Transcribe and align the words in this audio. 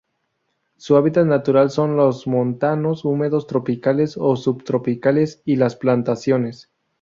Su 0.77 0.95
hábitat 0.97 1.27
natural 1.27 1.69
son 1.69 1.95
los 1.95 2.25
montanos 2.25 3.05
húmedos 3.05 3.45
tropicales 3.45 4.17
o 4.17 4.35
subtropicales 4.35 5.43
y 5.45 5.57
las 5.57 5.75
plantaciones. 5.75 6.71